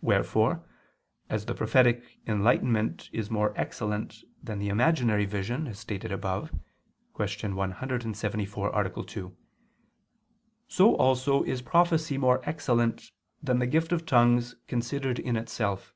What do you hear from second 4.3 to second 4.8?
than the